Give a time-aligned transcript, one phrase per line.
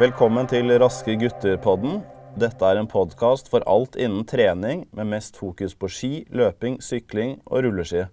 [0.00, 1.98] Velkommen til Raske gutter-podden.
[2.40, 7.34] Dette er en podkast for alt innen trening, med mest fokus på ski, løping, sykling
[7.44, 8.06] og rulleski.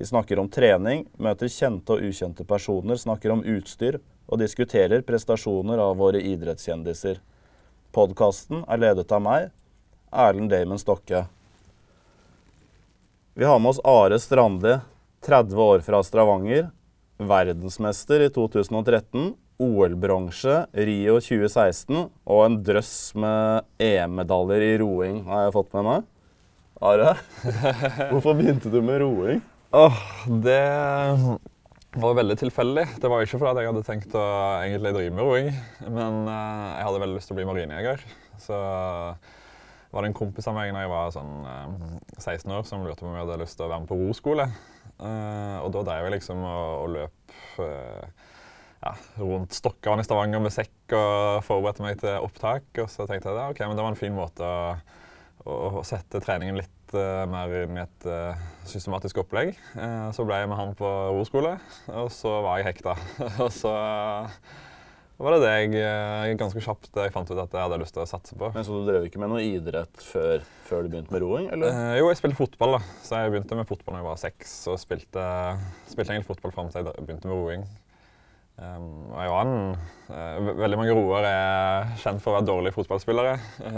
[0.00, 5.84] Vi snakker om trening, møter kjente og ukjente personer, snakker om utstyr og diskuterer prestasjoner
[5.84, 7.20] av våre idrettskjendiser.
[7.92, 9.52] Podkasten er ledet av meg,
[10.08, 11.26] Erlend Damon Stokke.
[13.36, 14.78] Vi har med oss Are Strandli,
[15.28, 16.70] 30 år fra Stravanger.
[17.20, 19.34] Verdensmester i 2013.
[19.62, 26.06] OL-bronse Rio 2016 og en drøss med EM-medaljer i roing har jeg fått med meg.
[26.84, 27.14] Are,
[28.12, 29.42] hvorfor begynte du med roing?
[29.74, 30.00] Åh,
[30.42, 30.58] det
[31.94, 32.84] var veldig tilfeldig.
[33.00, 34.26] Det var ikke fordi jeg hadde tenkt å
[34.64, 35.48] egentlig drive med roing,
[35.86, 38.04] men eh, jeg hadde veldig lyst til å bli marinejeger.
[38.42, 38.58] Så
[39.94, 43.04] var det en kompis av meg da jeg var sånn eh, 16 år, som lurte
[43.04, 44.48] på om jeg hadde lyst til å være med på roskole.
[44.94, 48.23] Eh, og da drev jeg liksom og, og løp eh,
[48.84, 52.66] ja, rundt Stokkan i Stavanger med sekk og forberedte meg til opptak.
[52.82, 54.74] Og så tenkte jeg at okay, det var en fin måte å,
[55.44, 59.54] å, å sette treningen litt uh, mer inn i et uh, systematisk opplegg.
[59.78, 61.56] Uh, så ble jeg med han på roskole,
[61.94, 62.96] og så var jeg hekta.
[63.44, 63.72] og så
[65.14, 68.08] var det det jeg ganske kjapt jeg fant ut at jeg hadde lyst til å
[68.10, 68.50] satse på.
[68.52, 71.46] Men Så du drev ikke med noe idrett før, før du begynte med roing?
[71.54, 71.94] eller?
[72.00, 72.76] jo, jeg spilte fotball.
[72.76, 72.98] da.
[73.06, 75.24] Så jeg begynte med fotball da jeg var seks, og spilte,
[75.88, 77.64] spilte egentlig fotball fram til jeg begynte med roing.
[78.54, 79.48] Um, og var
[80.14, 83.32] uh, veldig mange roer er kjent for å være dårlige fotballspillere.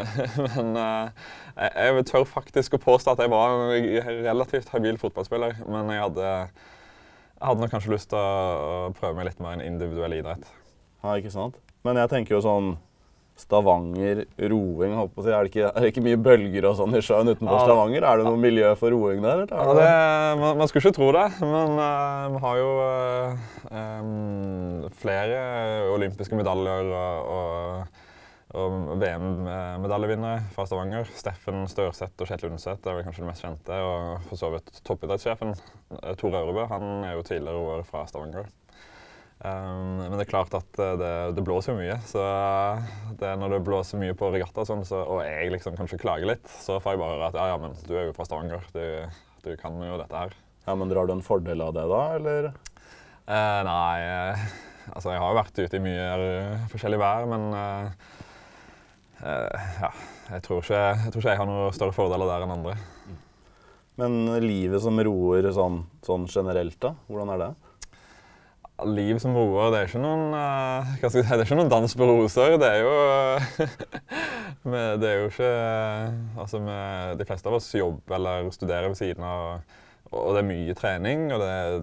[0.50, 5.62] Men uh, jeg, jeg, tør faktisk å påstå at jeg var en relativt habil fotballspiller.
[5.64, 9.64] Men jeg hadde, jeg hadde nok kanskje lyst til å, prøve meg litt mer en
[9.64, 10.44] individuell idrett.
[11.00, 11.56] Ja, ikke sant?
[11.86, 12.74] Men jeg tenker jo sånn
[13.36, 17.58] Stavanger, roing er det, ikke, er det ikke mye bølger og sånn i sjøen utenfor
[17.58, 17.66] ja.
[17.66, 18.06] Stavanger?
[18.08, 19.42] Er det noe miljø for roing der?
[19.50, 19.90] Ja, det,
[20.40, 25.38] man, man, skulle ikke tro det, men uh, vi har jo uh, um, flere
[25.92, 28.02] olympiske medaljer og, og,
[28.56, 31.12] og VM-medaljevinnere fra Stavanger.
[31.20, 33.82] Steffen Størseth og Kjetil Undset er vel kanskje det mest kjente.
[33.84, 35.52] Og for så vidt toppidrettssjefen
[36.16, 38.48] Tore Aurebø han er jo tidligere roer fra Stavanger.
[39.36, 41.98] Um, men det er klart at eh, det, det, blåser jo mye.
[42.08, 42.22] Så
[43.20, 46.48] det, når det blåser mye på regatta, sånn, så, og jeg liksom kanskje klager litt,
[46.48, 48.64] så får jeg bare at ja, ja, men du er jo fra Stavanger.
[48.72, 48.80] Du,
[49.44, 50.36] du kan jo dette her.
[50.66, 52.48] Ja, Men drar du en fordel av det, da, eller?
[53.26, 54.46] Uh, nei, uh,
[54.94, 56.08] altså jeg har jo vært ute i mye
[56.72, 58.10] forskjellig vær, men uh,
[59.20, 59.92] ja,
[60.32, 62.74] jeg tror, ikke, jeg tror, ikke, jeg har noen større fordeler der enn andre.
[64.00, 66.92] Men livet som roer sånn, sånn generelt, da?
[67.08, 67.52] Hvordan er det?
[68.84, 72.08] Liv som roer, det er ikke noen, uh, si, det er ikke noen dans på
[72.10, 72.58] roser.
[72.60, 72.96] Det er jo
[75.00, 75.50] Det er jo ikke
[76.42, 79.62] Altså, med, de fleste av oss jobber eller studerer ved siden av,
[80.12, 81.80] og det er mye trening, og det er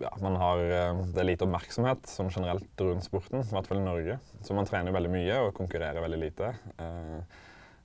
[0.00, 3.84] ja, har, eh, det er lite oppmerksomhet sånn generelt rundt sporten, i hvert fall i
[3.84, 4.18] Norge.
[4.42, 6.50] Så man trener veldig mye og konkurrerer veldig lite.
[6.80, 7.20] Uh,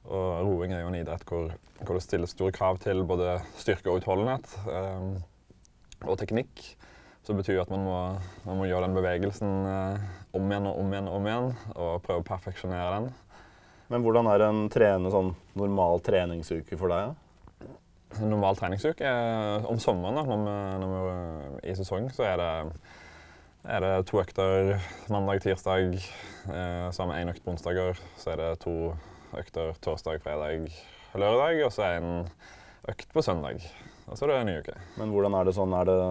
[0.09, 1.51] og roing er jo en idrett hvor,
[1.83, 5.19] hvor det stilles store krav til både styrke og utholdenhet Uh,
[6.07, 6.61] og teknikk.
[7.29, 7.95] Så det betyr at man må,
[8.41, 11.99] man må gjøre den bevegelsen eh, om igjen og om igjen og om igjen, og
[12.01, 13.11] prøve å perfeksjonere den.
[13.93, 15.29] Men hvordan er en trene, sånn
[15.61, 17.11] normal treningsuke for deg?
[17.11, 17.69] Ja?
[18.17, 22.25] En normal treningsuke er om sommeren, da, når vi, når vi er i sesong, så
[22.31, 22.51] er det,
[23.77, 24.73] er det to økter
[25.13, 26.01] mandag, tirsdag.
[26.01, 28.05] Eh, så har vi én økt på onsdager.
[28.17, 28.77] Så er det to
[29.37, 30.71] økter torsdag, fredag,
[31.13, 31.67] lørdag.
[31.69, 32.31] Og så er det en
[32.89, 33.61] økt på søndag.
[34.09, 34.81] Og så er det en ny uke.
[34.97, 35.77] Men hvordan er det sånn?
[35.77, 36.05] Er det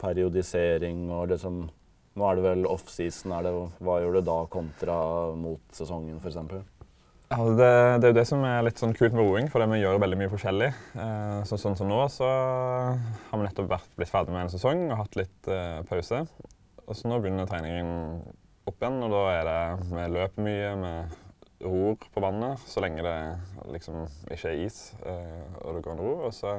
[0.00, 1.66] periodisering og liksom
[2.18, 3.30] Nå er det vel offseason.
[3.78, 4.94] Hva gjør du da kontra
[5.38, 6.64] mot sesongen, f.eks.?
[7.28, 7.68] Ja, det,
[8.00, 10.18] det, er jo det som er litt sånn kult med roing, for vi gjør veldig
[10.18, 10.68] mye forskjellig.
[10.98, 14.86] Eh, så, sånn som nå så har vi nettopp vært, blitt ferdig med en sesong
[14.88, 16.24] og hatt litt eh, pause.
[16.88, 17.92] Og så nå begynner treningen
[18.66, 23.04] opp igjen, og da er det Vi løper mye, vi ror på vannet så lenge
[23.04, 23.18] det
[23.74, 26.14] liksom ikke er is eh, og det går an ro.
[26.28, 26.56] Og så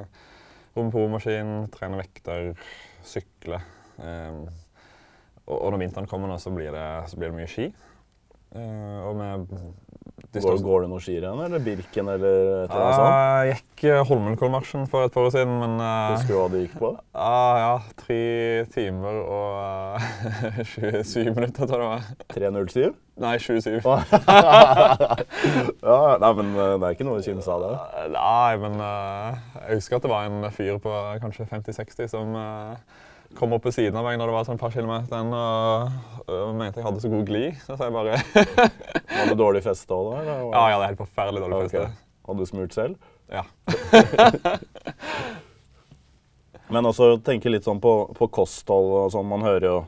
[0.76, 2.52] rom på romaskin, trener vekter,
[3.06, 3.60] sykle.
[4.00, 4.44] Um,
[5.46, 7.70] og, og, når vinteren kommer, nå, så blir det, så blir det mye ski.
[8.50, 9.50] Uh, og med
[10.32, 13.14] går, går, det noe skirenn, eller Birken, eller et eller annet sånt?
[13.18, 16.60] Jeg gikk eh, Holmenkollmarsjen for et par år siden, men uh, Husker du hva det
[16.62, 16.90] gikk på?
[17.16, 18.20] Uh, ja, tre
[18.70, 19.50] timer og
[20.60, 22.02] uh, 27 minutter, tror jeg det var.
[22.30, 22.94] 3.07?
[23.20, 23.74] Nei, 27.
[25.90, 27.74] ja, nei, men det er ikke noe å kimse av det?
[28.14, 32.38] Nei, men jeg husker at det var en fyr på kanskje 50-60 som
[33.38, 35.44] kom opp på siden av meg når det var sånn et par kilometer igjen og,
[36.34, 37.52] og mente jeg hadde så god glid.
[37.64, 38.12] Så jeg bare
[39.20, 40.14] Var det dårlig feste òg, da?
[40.22, 40.36] Eller?
[40.56, 41.70] Ja, jeg det er helt forferdelig dårlig okay.
[41.70, 41.88] feste.
[42.30, 42.94] Hadde du smurt selv?
[43.30, 43.44] Ja.
[46.70, 49.30] Men også tenke litt sånn på, på kosthold og sånn.
[49.30, 49.78] Man hører jo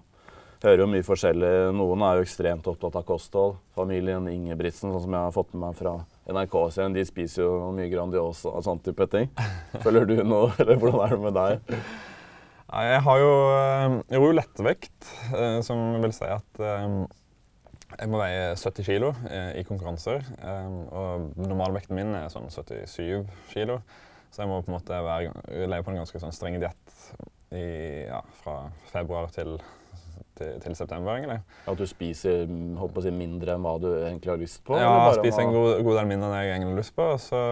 [0.62, 1.52] hører jo mye forskjellig.
[1.74, 3.56] Noen er jo ekstremt opptatt av kosthold.
[3.74, 5.96] Familien Ingebrigtsen, sånn som jeg har fått med meg fra
[6.30, 9.30] NRK-serien, de spiser jo mye Grandiosa og sånn type ting.
[9.82, 11.78] Følger du noe, eller hvordan er det med deg?
[12.72, 16.94] Ja, Jeg har jo eh, jeg ror jo lettvekt, eh, som vil si at eh,
[17.92, 19.10] jeg må veie 70 kg
[19.60, 20.22] i konkurranser.
[20.96, 23.74] Og normalvekten min er sånn 77 kg.
[24.32, 25.34] Så jeg må på en måte være,
[25.68, 26.94] leve på en ganske sånn streng diett
[27.52, 28.54] ja, fra
[28.94, 29.58] februar til,
[30.40, 31.18] til, til, september.
[31.18, 31.42] egentlig.
[31.68, 34.80] At du spiser si, mindre enn hva du egentlig har lyst på?
[34.80, 37.10] Ja, jeg spiser en god, god, del mindre enn jeg egentlig har lyst på.
[37.12, 37.42] Og så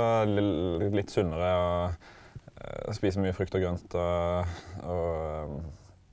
[0.96, 1.52] litt sunnere.
[1.60, 2.16] og
[2.96, 5.54] Spiser mye frukt og grønt og, og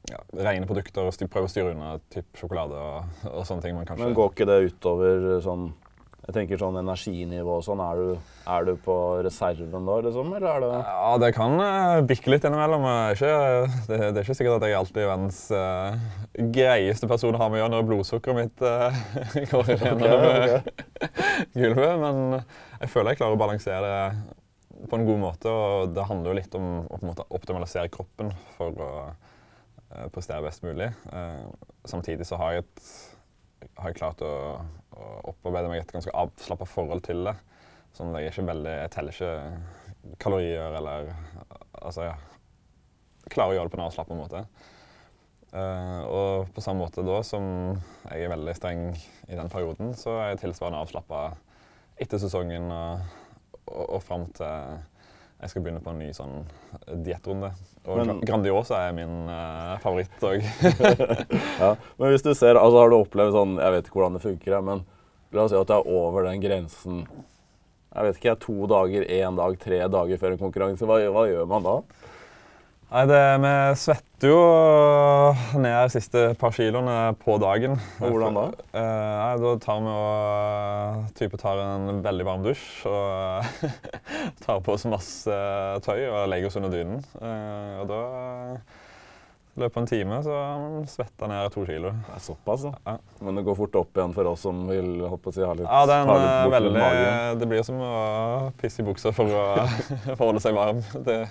[0.08, 3.76] ja, rene produkter og prøve å styre unna typ sjokolade og, og, sånne ting.
[3.76, 4.08] Man kanskje...
[4.08, 5.70] Men går ikke det utover sånn
[6.28, 8.94] jeg tenker sånn energinivå og sånn, er du, er du, på
[9.24, 10.34] reserven da, liksom?
[10.36, 12.84] Eller er det Ja, det kan uh, bikke litt innimellom.
[13.14, 13.30] Ikke,
[13.88, 15.96] det, det, er ikke sikkert at jeg alltid er verdens uh,
[16.58, 19.00] greieste person å ha med å gjøre når blodsukkeret mitt uh,
[19.54, 21.48] går gjennom okay, okay.
[21.62, 21.96] gulvet.
[22.04, 24.04] Men jeg føler jeg klarer å balansere det
[24.86, 25.52] på en god måte.
[25.52, 30.08] Og det handler jo litt om å på en måte optimalisere kroppen for å uh,
[30.14, 30.92] prestere best mulig.
[31.88, 34.34] samtidig så har jeg, et, har jeg klart å
[34.98, 37.36] å, opparbeide meg et ganske avslappa forhold til det.
[37.96, 41.12] Sånn at jeg ikke veldig Jeg teller ikke kalorier eller
[41.78, 44.42] Altså, jeg klarer å gjøre det på en avslappa måte.
[45.54, 47.46] Uh, og på samme måte da som
[48.10, 51.22] jeg er veldig streng i den perioden, så er jeg tilsvarende avslappa
[52.02, 53.06] etter sesongen og,
[53.68, 54.80] og, og fram til
[55.38, 56.38] jeg skal begynne på en ny sånn
[57.06, 57.52] diettrunde.
[57.86, 60.42] Og men, Grandiosa er min uh, favoritt òg.
[61.62, 64.24] ja, men hvis du ser, altså har du opplevd sånn Jeg vet ikke hvordan det
[64.24, 64.82] funker, men
[65.36, 69.38] la oss si at det er over den grensen Jeg vet ikke, to dager, én
[69.38, 70.90] dag, tre dager før en konkurranse.
[70.90, 71.78] Hva, hva gjør man da?
[72.88, 73.50] Nei, det, Vi
[73.82, 74.38] svetter jo
[75.60, 77.76] ned de siste par kiloene på dagen.
[78.00, 78.46] Og hvordan da?
[78.80, 83.68] Eh, nei, da tar vi og type tar en veldig varm dusj og
[84.46, 85.40] tar på oss masse
[85.84, 87.04] tøy og legger oss under dynen.
[87.20, 88.02] Eh, og da
[89.62, 90.38] løpet av en time så
[90.92, 91.92] svetta ned to kilo.
[92.08, 92.74] Det er såpass, da.
[92.86, 92.96] Ja.
[93.26, 95.86] Men det går fort opp igjen for oss som vil håpe si, ha litt Ja,
[95.90, 96.84] den, litt eh, veldig,
[97.42, 97.94] Det blir som å
[98.62, 99.46] pisse i buksa for å
[100.20, 100.84] forholde seg varm.
[101.08, 101.24] Det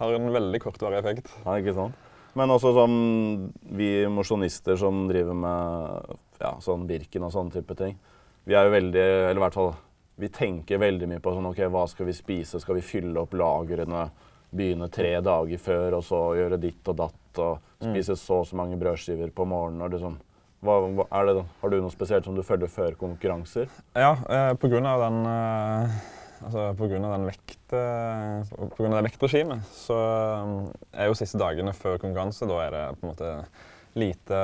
[0.00, 1.32] har en veldig kortvarig effekt.
[1.44, 2.04] Ja, ikke sant?
[2.36, 2.92] Men også som
[3.78, 7.96] vi mosjonister som driver med ja, sånn Birken og sånne type ting.
[8.46, 9.72] Vi er jo veldig Eller i hvert fall
[10.16, 12.60] vi tenker veldig mye på sånn, ok, hva skal vi spise.
[12.62, 14.06] Skal vi fylle opp lagrene?
[14.56, 17.22] Begynne tre dager før og så gjøre ditt og datt?
[17.36, 17.92] og mm.
[17.92, 19.82] spise så og så mange brødskiver på morgenen.
[19.84, 20.18] og liksom,
[20.64, 20.76] hva,
[21.28, 23.68] det, har du noe spesielt som du følger før konkurranser?
[23.94, 25.98] Ja, eh, av den eh,
[26.44, 31.10] altså på grunn av den vekt, eh, på grunn av det vektregimet, så eh, er
[31.10, 33.32] jo siste dagene før konkurranse da er det på en måte
[33.96, 34.40] lite,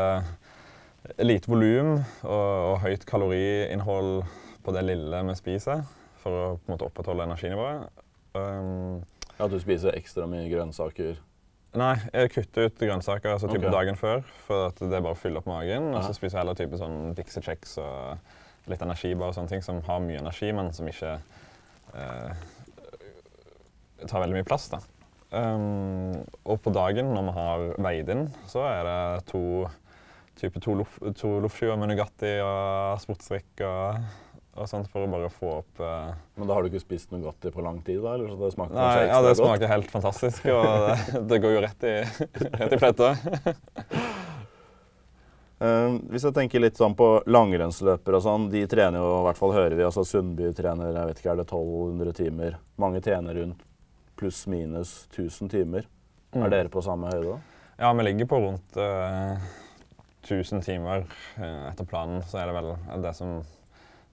[1.20, 4.22] lite volum og, og, høyt kaloriinnhold
[4.62, 5.82] på det lille vi spiser,
[6.22, 8.04] for å på en måte opprettholde energinivået.
[8.32, 9.02] Um,
[9.42, 11.18] At du spiser ekstra mye grønnsaker?
[11.80, 13.74] Nei, jeg kutter ut grønnsaker altså type okay.
[13.74, 14.24] dagen før.
[14.46, 15.90] For det er bare å fylle opp magen.
[15.96, 19.64] Og så spiser jeg heller type sånn Dixie Checks og litt energibar og sånne ting
[19.64, 21.16] som har mye energi, men som ikke
[21.98, 22.42] eh,
[24.04, 24.68] tar veldig mye plass.
[24.72, 24.82] da.
[25.32, 26.12] Um,
[26.44, 28.98] og på dagen, når vi har veid inn, så er det
[29.32, 29.44] to
[30.36, 34.02] type to, loffskiver med Nugatti og sportsdrikk og
[34.68, 36.12] sånt for å bare få opp uh...
[36.36, 38.02] Men da har du ikke spist Nugatti på lang tid?
[38.04, 38.14] da?
[38.14, 41.62] Eller så det smaker Nei, ja, det smaker helt fantastisk, og det, det, går jo
[41.64, 41.94] rett i,
[42.60, 43.08] rett i fletta.
[45.64, 49.40] uh, hvis jeg tenker litt sånn på langrennsløpere og sånn, de trener jo, i hvert
[49.40, 52.60] fall hører vi, altså Sundby trener jeg vet ikke, er det 1200 timer.
[52.84, 53.64] Mange trener rundt
[54.20, 55.88] pluss-minus 1000 timer.
[56.36, 56.44] Mm.
[56.44, 57.40] Er dere på samme høyde?
[57.80, 59.50] Ja, vi ligger på rundt uh, eh,
[60.28, 61.08] 1000 timer
[61.40, 62.20] etter planen.
[62.28, 63.40] Så er det vel det som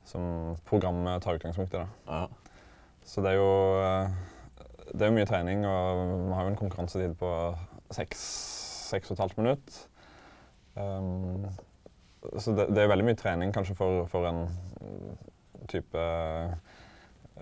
[0.10, 1.84] som programmet tar utgangspunkt i.
[1.84, 1.88] Da.
[2.10, 2.60] Ja.
[3.06, 4.18] Så det er jo eh,
[4.94, 7.32] det er mye trening, og vi har jo en konkurransetid på
[7.94, 8.22] seks,
[8.90, 9.80] seks og et halvt minutt.
[10.76, 11.46] Um,
[12.38, 14.48] så det, det, er veldig mye trening kanskje for, for en
[15.70, 16.06] type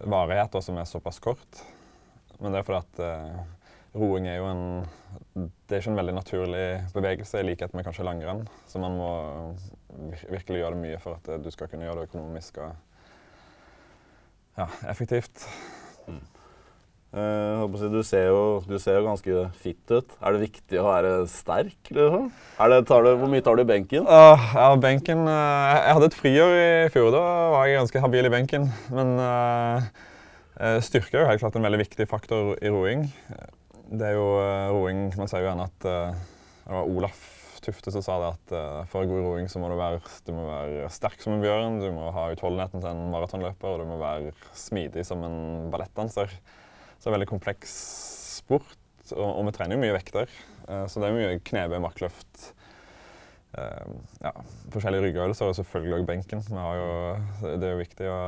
[0.07, 1.63] varighet som er såpass kort.
[2.39, 3.39] Men det er fordi at uh,
[3.97, 4.63] roing er jo en
[5.33, 8.45] Det er ikke en veldig naturlig bevegelse, i likhet med kanskje langrenn.
[8.67, 9.11] Så man må
[10.29, 12.73] virkelig gjøre det mye for at du skal kunne gjøre det økonomisk og
[14.57, 15.45] ja, effektivt.
[16.07, 16.23] Mm.
[17.07, 20.17] Uh, du, ser jo, du, ser jo, ganske fit ut.
[20.19, 21.77] Er det viktig å være sterk?
[21.87, 22.27] Liksom?
[22.59, 24.09] Det, du, hvor mye tar du i benken?
[24.09, 27.09] Uh, ja, benken uh, Jeg hadde et friår i fjor.
[27.15, 28.67] Da var jeg ganske habil i benken.
[28.91, 29.15] Men
[30.83, 33.07] styrke er jo helt klart en veldig viktig faktor i roing.
[33.87, 34.27] Det er jo
[34.73, 37.36] roing Man sier jo gjerne at det var Olaf
[37.67, 40.45] Tufte som sa det at uh, for god roing så må du være, du må
[40.47, 43.97] være sterk som en bjørn, du må ha utholdenheten til en maratonløper, og du må
[43.99, 46.31] være smidig som en ballettdanser.
[46.31, 47.73] Så det er en veldig kompleks
[48.37, 48.77] sport,
[49.11, 50.31] og, og vi trener jo mye vekter.
[50.63, 52.53] Uh, så det er mye knebøy, markløft.
[53.57, 54.31] Uh, ja,
[54.71, 56.47] forskjellige ryggøvelser og selvfølgelig òg benken.
[56.47, 56.87] Jo,
[57.43, 58.21] det er jo viktig å,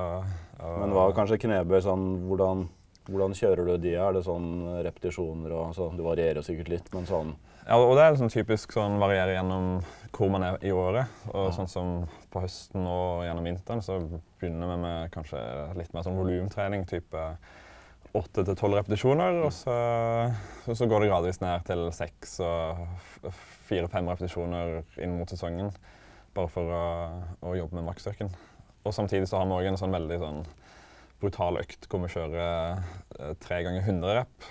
[0.60, 2.68] å Men hva kanskje knebøy sånn hvordan
[3.10, 3.94] hvordan kjører du de?
[4.00, 4.50] Er det sånn
[4.86, 7.34] repetisjoner og så, Det varierer sikkert litt, men sånn
[7.66, 9.80] Ja, og det er sånn typisk sånn varierer gjennom
[10.16, 11.12] hvor man er i året.
[11.30, 11.56] Og ja.
[11.60, 11.90] sånn som
[12.34, 14.00] på høsten og gjennom vinteren så
[14.40, 15.42] begynner vi med kanskje
[15.78, 17.26] litt mer sånn volumtrening, type
[18.18, 19.42] åtte til tolv repetisjoner.
[19.46, 19.76] Og så,
[20.66, 23.30] så, går det gradvis ned til seks og
[23.70, 25.72] fire-fem repetisjoner inn mot sesongen.
[26.36, 26.86] Bare for å,
[27.46, 28.34] å jobbe med maksstyrken.
[28.86, 30.44] Og samtidig så har vi òg en sånn veldig sånn
[31.20, 32.80] brutal økt hvor vi kjører
[33.20, 34.50] eh, tre ganger 100 rep.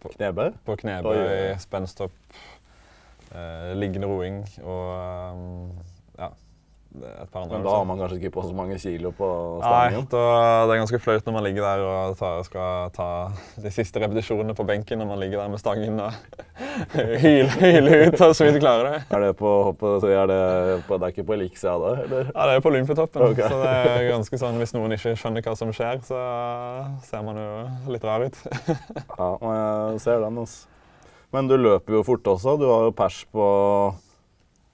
[0.00, 0.54] På knebøy?
[0.64, 2.16] På knebøy, spenstopp,
[3.34, 5.89] eh, liggende roing og um,
[6.90, 7.56] et par andre.
[7.56, 9.28] Men da har man kanskje ikke på så mange kilo på
[9.62, 10.00] stangen?
[10.00, 10.22] Nei, da,
[10.66, 13.08] det er ganske flaut når man ligger der og tar, skal ta
[13.62, 16.16] de siste repetisjonene på benken når man ligger der med stangen og
[17.22, 19.02] hyler, hyler ut og så vidt klarer det.
[19.06, 20.40] Er det på, hoppet er det,
[20.88, 21.94] på, det er ikke på Elixia da?
[22.06, 22.32] Eller?
[22.34, 23.26] Ja, det er på Olympiatoppen.
[23.30, 23.46] Okay.
[23.46, 26.20] Så det er ganske sånn, hvis noen ikke skjønner hva som skjer, så
[27.06, 28.42] ser man jo litt rar ut.
[28.66, 30.66] ja, jeg ser den, altså.
[31.30, 32.56] Men du løper jo fort også.
[32.58, 33.44] Du har jo pers på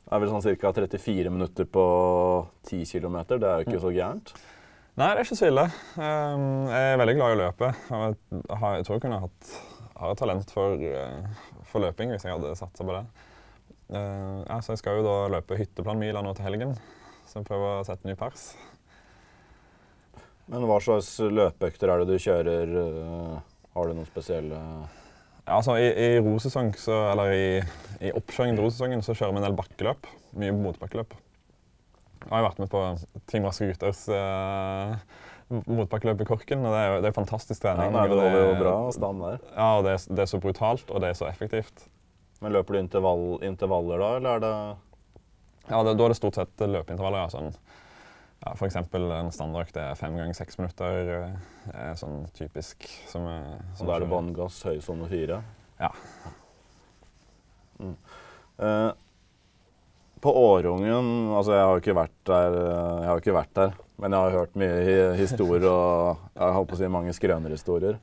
[0.06, 0.72] er vel sånn ca.
[0.76, 1.86] 34 minutter på
[2.68, 3.16] 10 km.
[3.36, 4.34] Det er jo ikke så gærent.
[4.96, 5.64] Nei, det er ikke så ille.
[6.00, 7.72] Ehm, jeg er veldig glad i å løpe.
[7.90, 9.56] Jeg tror jeg kunne hatt
[9.96, 13.04] har et talent for, eh, for, løping hvis jeg hadde satsa på det.
[13.86, 16.72] Uh, ja, så jeg skal jo da løpe hytteplanmila nå til helgen,
[17.22, 18.48] så jeg prøver å sette ny pers.
[20.50, 22.74] Men hva slags løpeøkter er det du kjører?
[22.74, 23.36] Uh,
[23.76, 24.58] har du noen spesielle
[25.46, 27.46] altså I, i rosesong, så, eller i,
[28.02, 30.10] i oppkjøringen til rosesongen så kjører vi en del bakkeløp.
[30.36, 31.14] Mye motbakkeløp.
[32.26, 32.82] Jeg har vært med på
[33.30, 34.96] Team Raske gutters uh,
[35.48, 36.64] motbakkeløp i Korken.
[36.66, 37.94] og Det er, det er fantastisk trening.
[37.94, 39.38] Ja, det det, jo bra stand der.
[39.52, 41.86] Ja, og det er, det er, så brutalt, og det er så effektivt.
[42.42, 44.54] Men Løper du intervall, intervaller da, eller er det
[45.70, 47.24] Ja, da er det stort sett løpeintervaller.
[47.24, 47.54] ja, sånn
[48.42, 48.76] ja, F.eks.
[48.76, 51.10] en standardøkt er fem ganger seks minutter.
[51.14, 52.86] Eh, er sånn typisk.
[53.10, 53.26] Som,
[53.78, 55.40] som da er det bånn gass, høy sone fire?
[55.80, 55.90] Ja.
[57.80, 57.96] Mm.
[58.64, 58.92] Eh,
[60.24, 64.20] på Årungen Altså, jeg har ikke vært der, jeg har ikke vært der men jeg
[64.20, 67.96] har hørt mye historier og jeg holdt på å si mange skrønerhistorier.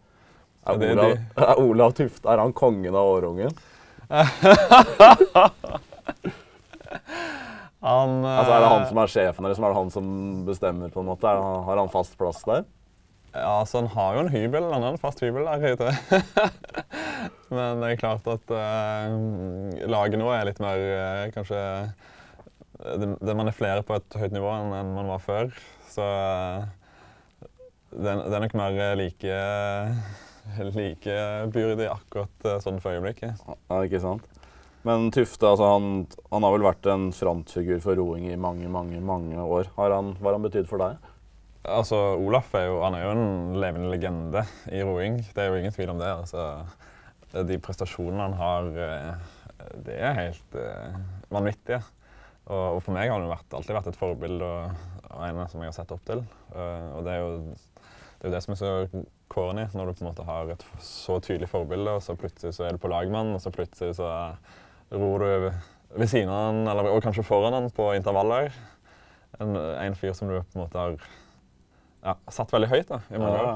[0.63, 1.11] Er, Olav,
[1.49, 3.53] er Olav Tufte er han kongen av Årungen?
[7.83, 9.59] Han, altså, er det han som er sjefen, deres?
[9.59, 10.07] er det han som
[10.47, 10.91] bestemmer?
[10.93, 11.27] på en måte?
[11.27, 12.63] Han, har han fast plass der?
[13.33, 14.69] Ja, altså Han har jo en hybel.
[14.71, 15.89] Han har en fast hybel der ute.
[17.53, 21.59] Men det er klart at uh, laget nå er litt mer uh, Kanskje
[22.83, 25.51] det, det, Man er flere på et høyt nivå enn, enn man var før.
[25.89, 26.63] Så uh,
[27.91, 29.41] det, det, er nok mer like,
[30.79, 31.17] like
[31.53, 33.43] byrdig akkurat sånn for øyeblikket.
[33.43, 34.29] Ja, ikke sant?
[34.83, 35.89] Men Tufte altså han,
[36.31, 39.71] han, har vel vært en frontfigur for roing i mange mange, mange år.
[39.77, 41.11] Har han, hva har han betydd for deg?
[41.63, 45.21] Altså, Olaf er jo, er jo en levende legende i roing.
[45.23, 46.09] Det er jo ingen tvil om det.
[46.11, 50.97] Altså, de prestasjonene han har, eh, det er helt uh,
[51.31, 51.79] vanvittige.
[52.43, 55.63] Og, og, for meg har han vært, alltid vært et forbilde og, og en som
[55.63, 56.25] jeg har sett opp til.
[56.51, 57.55] Uh, og det er, jo,
[58.19, 58.73] det er jo det som er så
[59.31, 62.67] corny, når du på en måte har et så tydelig forbilde, og så plutselig så
[62.67, 64.11] er du på lagmann, og så plutselig så
[64.93, 65.49] ror du
[65.93, 68.53] ved siden av han, eller og kanskje foran han på intervaller.
[69.41, 73.21] En, en, fyr som du på en måte har ja, satt veldig høyt da, i
[73.21, 73.51] mange år.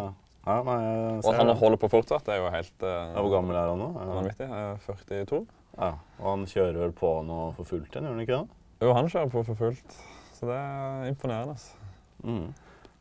[0.48, 0.76] Ja, nei,
[1.20, 3.82] og at han holder på fortsatt, er jo helt uh, ja, Hvor gammel er han
[3.82, 3.90] nå?
[3.98, 4.48] Vanvittig.
[4.86, 5.42] 42.
[5.76, 5.90] Ja,
[6.22, 8.62] Og han kjører vel på nå for fullt igjen, gjør han ikke det?
[8.86, 9.98] Jo, han kjører på for fullt.
[10.38, 11.58] Så det er imponerende.
[12.24, 12.48] Mm.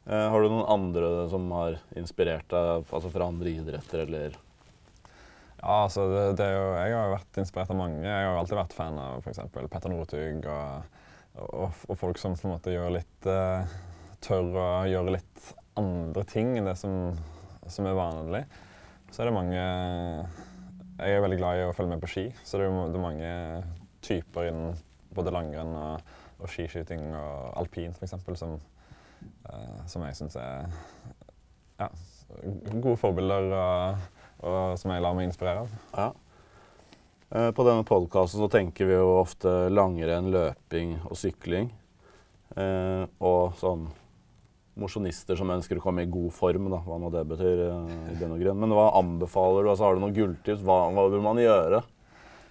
[0.06, 4.36] Eh, har du noen andre som har inspirert deg altså fra andre idretter, eller
[5.60, 8.02] ja, altså det, det jo, Jeg har jo vært inspirert av mange.
[8.04, 9.40] Jeg har alltid vært fan av f.eks.
[9.72, 10.98] Petter Northug og,
[11.46, 13.64] og, og, folk som på en måte gjør litt uh,
[14.24, 15.48] Tør å gjøre litt
[15.78, 17.12] andre ting enn det som,
[17.68, 18.42] som, er vanlig.
[19.12, 22.58] Så er det mange Jeg er veldig glad i å følge med på ski, så
[22.58, 23.32] det er, det er mange
[24.06, 24.78] typer innen
[25.16, 28.16] både langrenn og, og skiskyting og alpint f.eks.
[28.40, 28.56] Som,
[29.48, 30.68] uh, som jeg syns er
[31.80, 31.90] ja,
[32.80, 33.52] gode forbilder.
[33.52, 35.74] og og som jeg lar meg inspirere av.
[35.96, 36.08] Ja.
[37.34, 41.70] Eh, på denne podkasten så tenker vi jo ofte langrenn, løping og sykling.
[42.56, 43.88] Eh, og sånn
[44.76, 47.64] mosjonister som ønsker å komme i god form, da, hva nå det betyr.
[47.66, 48.62] Eh, i den og grunn.
[48.62, 49.72] Men hva anbefaler du?
[49.72, 50.64] Altså, har du noen gulltips?
[50.66, 51.82] Hva, hva vil man gjøre?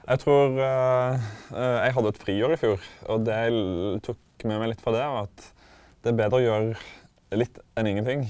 [0.06, 1.24] Jeg tror eh,
[1.56, 5.06] Jeg hadde et friår i fjor, og det jeg tok med meg litt fra det,
[5.10, 5.48] var at
[6.06, 8.28] det er bedre å gjøre litt enn ingenting.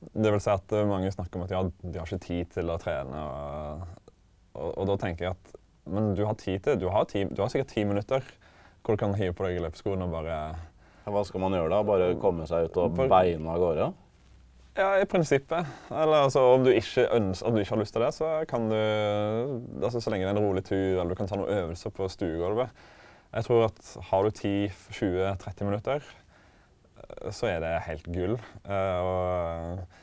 [0.00, 2.78] Det vil si at mange snakker om at ja, de har ikke tid til å
[2.80, 3.24] trene.
[3.24, 4.12] Og,
[4.56, 5.58] og, og da tenker jeg at
[5.90, 8.24] men du har tid til Du har, ti, du har sikkert ti minutter
[8.80, 10.36] hvor du kan hive på deg løpeskoene og bare
[11.10, 11.80] Hva skal man gjøre da?
[11.86, 13.90] Bare komme seg ut og beine av gårde?
[14.78, 15.66] Ja, i prinsippet.
[15.90, 18.68] Eller altså, om, du ikke ønsker, om du ikke har lyst til det, så kan
[18.70, 21.92] du altså, Så lenge det er en rolig tur, eller du kan ta noen øvelser
[21.96, 22.70] på stuegulvet.
[23.34, 26.06] Jeg tror at har du 10-20-30 minutter,
[27.34, 28.36] så er det helt gull.
[28.66, 29.98] Uh, og,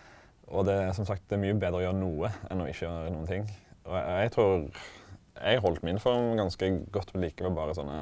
[0.47, 2.85] og, det er som sagt det er mye bedre å gjøre noe enn å ikke
[2.85, 3.47] gjøre noen ting.
[3.87, 4.67] Og jeg, tror
[5.37, 8.01] jeg holdt min form ganske godt ved like med bare sånne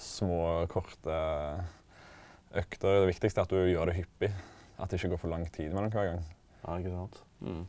[0.00, 1.18] små, korte
[2.56, 3.02] økter.
[3.02, 4.30] Det viktigste er at du gjør det hyppig.
[4.80, 6.22] At det ikke går for lang tid mellom hver gang.
[6.62, 7.20] Ja, ikke sant.
[7.44, 7.66] Mm.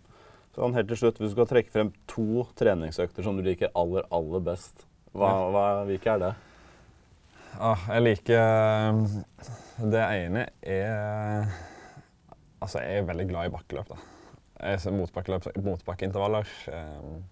[0.56, 4.08] Sånn helt til slutt, Hvis du skal trekke frem to treningsøkter som du liker aller,
[4.12, 6.32] aller best, hva, hva, hvilke er det?
[7.60, 9.02] Ah, jeg liker
[9.82, 11.52] Det ene er
[12.62, 13.90] Altså, jeg er veldig glad i bakkeløp.
[13.90, 13.96] da.
[14.62, 16.46] Jeg motbakkeløp, motbakkeintervaller.
[16.70, 17.24] Um,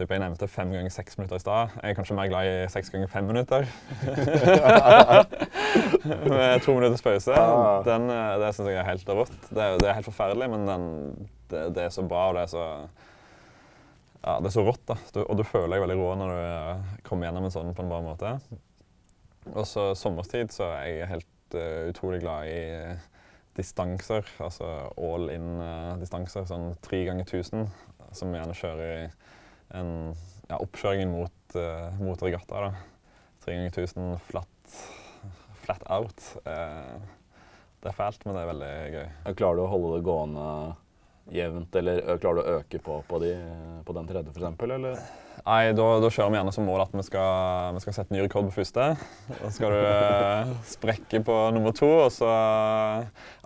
[0.00, 1.72] Typ jeg nevnte fem ganger seks minutter i stad.
[1.82, 3.66] Jeg er kanskje mer glad i seks ganger fem minutter.
[6.30, 7.34] Med to minutters pause.
[7.84, 9.34] Den, eh, det syns jeg er helt rått.
[9.50, 10.86] Det det er helt forferdelig, men den,
[11.52, 12.64] det, det, er så bra, og det er så
[14.24, 14.86] ja, det er så rått.
[14.88, 14.96] da.
[15.12, 17.84] Du, og du føler deg veldig rå når du eh, kommer gjennom en sånn på
[17.84, 18.34] en bra måte.
[19.48, 22.60] Og så sommerstid så er jeg helt uh, utrolig glad i
[23.56, 24.26] distanser.
[24.42, 24.68] Altså
[25.00, 26.44] all in-distanser.
[26.44, 27.66] Uh, sånn tre ganger 1000,
[28.16, 29.06] som gjerne kjører i
[29.80, 29.94] en
[30.50, 32.68] ja, oppkjøringen mot, uh, mot regatta.
[32.68, 33.16] da.
[33.40, 34.76] Tre ganger 1000 flat,
[35.64, 36.28] flat out.
[36.44, 37.00] Uh,
[37.80, 39.34] det er fælt, men det er veldig gøy.
[39.40, 40.46] Klarer du å holde det gående
[41.34, 43.34] jevnt, eller klarer du å øke på, på, de,
[43.86, 44.64] på den tredje, f.eks.?
[44.66, 45.02] Eller?
[45.40, 48.20] Nei, da, da, kjører vi gjerne som mål at vi skal, vi skal sette ny
[48.24, 48.90] rekord på første.
[49.30, 52.28] Da skal du eh, sprekke på nummer to, og så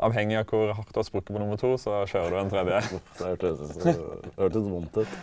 [0.03, 2.83] avhengig av hvor hardt du har sprukket på nummer to, så kjører du en tredje.
[3.21, 3.95] Det
[4.41, 5.17] hørtes vondt ut.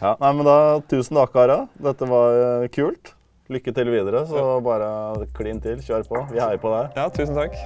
[0.00, 0.58] Ja, nei, men da,
[0.90, 1.62] Tusen takk, Ara.
[1.78, 3.14] Dette var eh, kult.
[3.50, 4.26] Lykke til videre.
[4.30, 5.82] Så bare klin til.
[5.82, 6.22] Kjør på.
[6.30, 6.94] Vi heier på deg.
[6.98, 7.58] Ja, tusen takk.